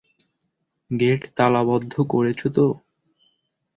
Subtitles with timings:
[0.91, 2.65] Gate তালাবদ্ধ করেছো তো?